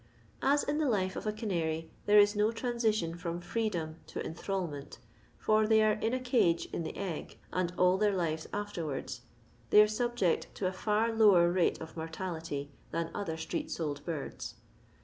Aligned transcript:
As 0.41 0.63
in 0.63 0.79
the 0.79 0.89
life 0.89 1.15
of 1.15 1.27
a 1.27 1.31
canary 1.31 1.91
there 2.07 2.17
is 2.17 2.35
no 2.35 2.51
transition 2.51 3.13
from 3.15 3.39
freedom 3.39 3.97
to 4.07 4.25
enthralment, 4.25 4.97
for 5.37 5.67
they 5.67 5.83
are 5.83 5.91
in 5.93 6.11
a 6.11 6.19
cage 6.19 6.65
in 6.73 6.81
the 6.81 6.97
egg, 6.97 7.37
and 7.53 7.71
all 7.77 7.99
their 7.99 8.15
lives 8.15 8.47
afterwards, 8.51 9.21
they 9.69 9.79
are 9.79 9.87
subject 9.87 10.47
to 10.55 10.65
a 10.65 10.73
far 10.73 11.13
lower 11.13 11.51
rate 11.51 11.79
of 11.79 11.95
mortality 11.95 12.71
than 12.89 13.11
other 13.13 13.37
street 13.37 13.69
sold 13.69 14.03
birds. 14.03 14.55